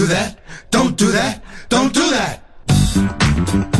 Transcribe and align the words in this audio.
do 0.00 0.06
that. 0.06 0.38
Don't 0.70 0.96
do 0.96 1.12
that. 1.12 1.42
Don't 1.68 1.92
do 1.92 2.08
that. 2.10 3.79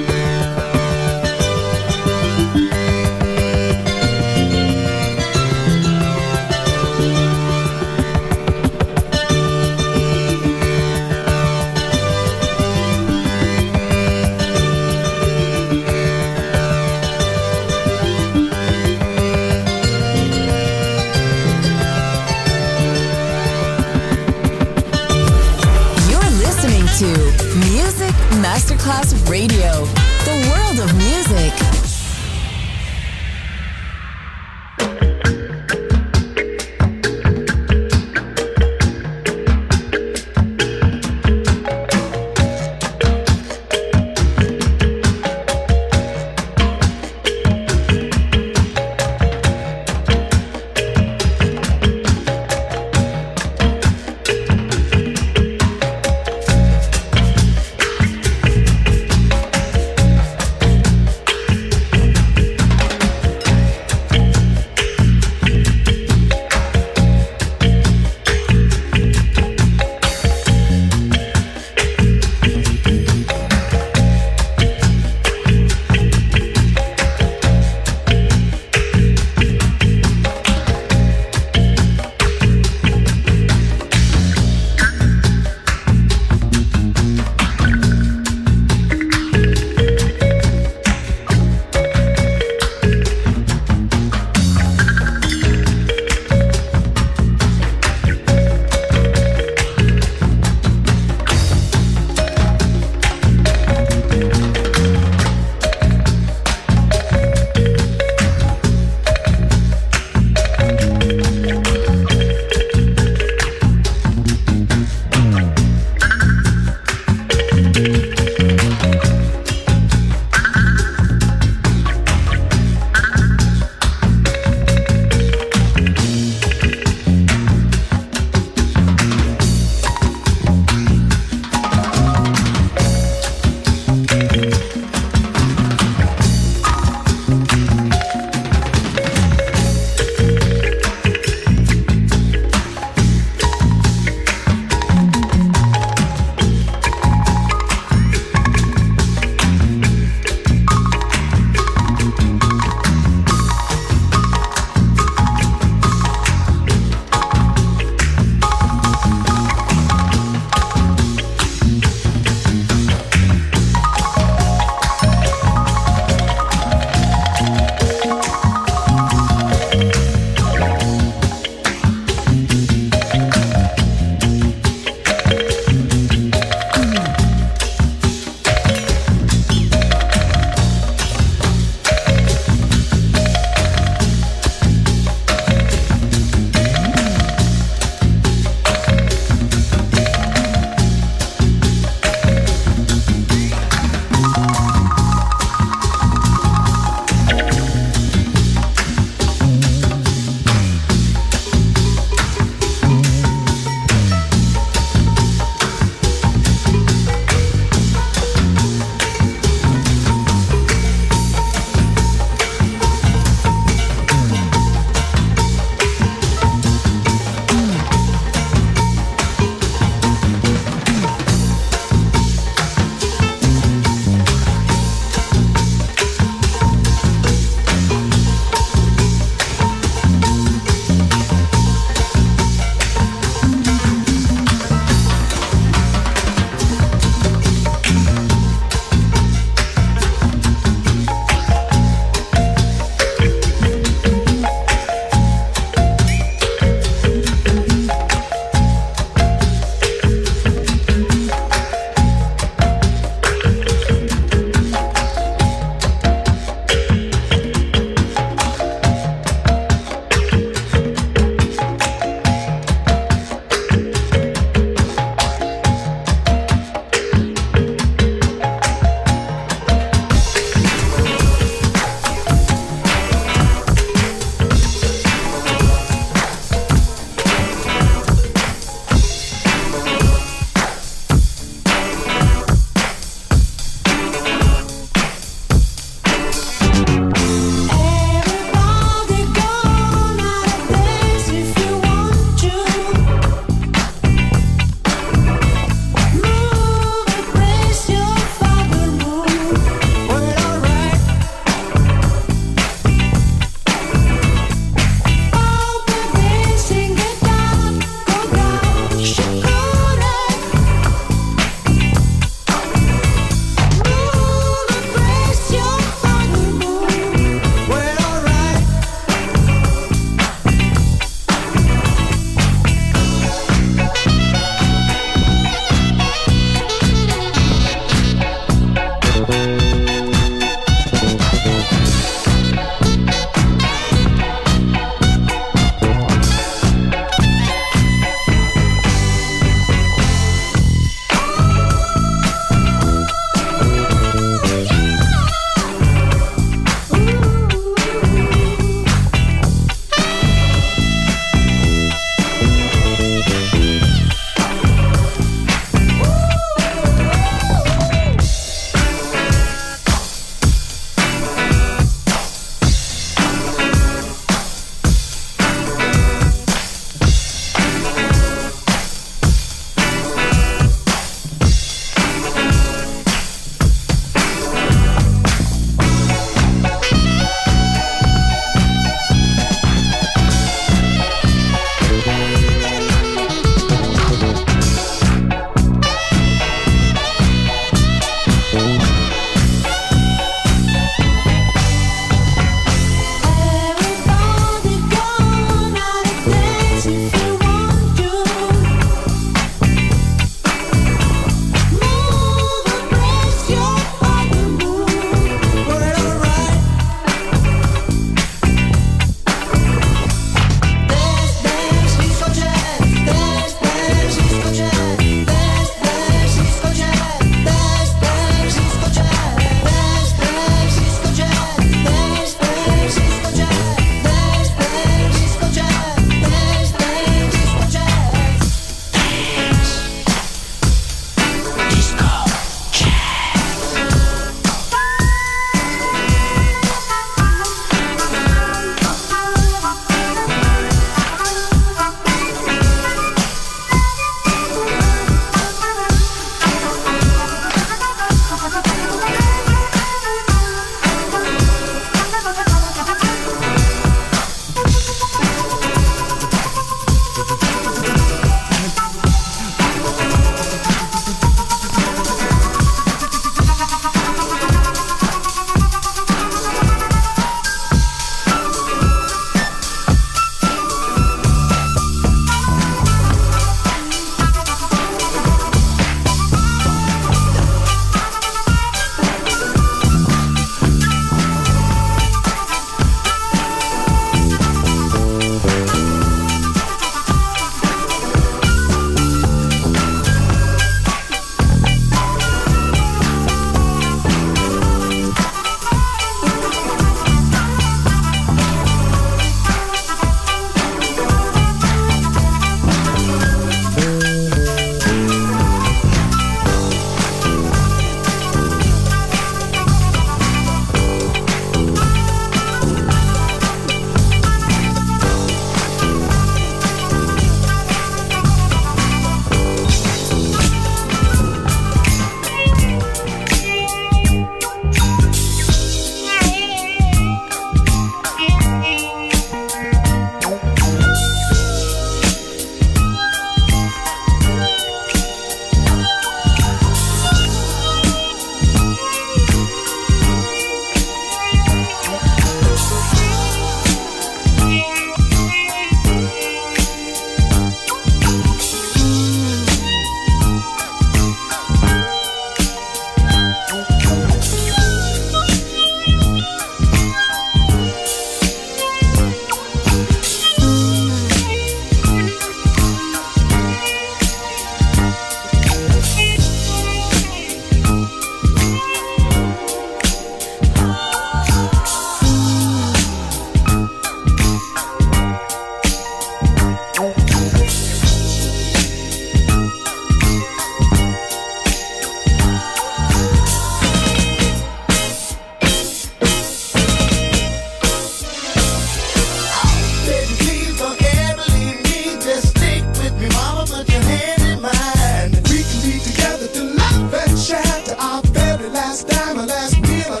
my 599.15 599.25
last 599.25 599.59
meal. 599.61 600.00